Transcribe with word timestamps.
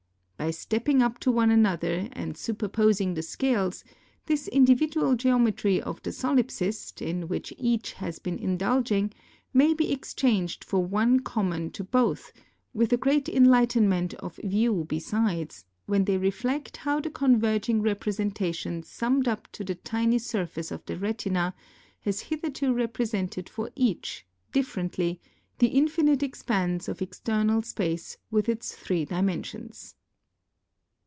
By 0.37 0.49
stepping 0.49 1.03
up 1.03 1.19
to 1.19 1.31
one 1.31 1.51
another 1.51 2.09
and 2.13 2.35
superposing 2.35 3.13
the 3.13 3.21
scales, 3.21 3.83
this 4.25 4.47
individual 4.47 5.15
geometry 5.15 5.79
of 5.79 6.01
the 6.01 6.09
solipsist 6.09 6.99
in 6.99 7.27
which 7.27 7.53
each 7.59 7.93
has 7.93 8.17
been 8.17 8.39
indulging 8.39 9.13
may 9.53 9.75
be 9.75 9.91
exchanged 9.91 10.63
for 10.63 10.83
one 10.83 11.19
common 11.19 11.69
to 11.73 11.83
both, 11.83 12.33
with 12.73 12.91
a 12.91 12.97
great 12.97 13.29
enlightenment 13.29 14.15
of 14.15 14.37
view 14.37 14.83
besides, 14.89 15.63
when 15.85 16.05
they 16.05 16.17
reflect 16.17 16.77
how 16.77 16.99
the 16.99 17.11
converging 17.11 17.79
representation 17.79 18.81
summed 18.81 19.27
up 19.27 19.47
on 19.59 19.65
the 19.67 19.75
tiny 19.75 20.17
surface 20.17 20.71
of 20.71 20.83
the 20.87 20.97
retina, 20.97 21.53
has 21.99 22.19
hitherto 22.21 22.73
repre 22.73 23.05
sented 23.07 23.47
for 23.47 23.69
each, 23.75 24.25
differently, 24.51 25.21
the 25.59 25.67
infinite 25.67 26.23
expanse 26.23 26.87
of 26.87 26.99
external 26.99 27.61
space 27.61 28.17
with 28.31 28.49
its 28.49 28.75
three 28.75 29.05
dimensions. 29.05 29.93